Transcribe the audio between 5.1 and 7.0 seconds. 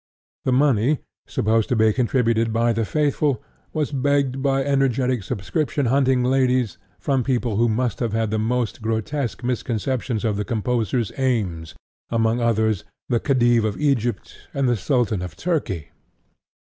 subscription hunting ladies